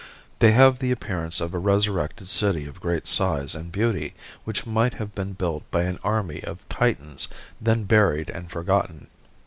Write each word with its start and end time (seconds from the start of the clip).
They 0.39 0.53
have 0.53 0.79
the 0.79 0.91
appearance 0.91 1.39
of 1.39 1.53
a 1.53 1.59
resurrected 1.59 2.27
city 2.27 2.65
of 2.65 2.79
great 2.81 3.05
size 3.05 3.53
and 3.53 3.71
beauty 3.71 4.15
which 4.45 4.65
might 4.65 4.95
have 4.95 5.13
been 5.13 5.33
built 5.33 5.61
by 5.69 5.83
an 5.83 5.99
army 6.03 6.43
of 6.43 6.67
Titans 6.69 7.27
then 7.61 7.83
buried 7.83 8.31
and 8.31 8.49
forgotten. 8.49 9.09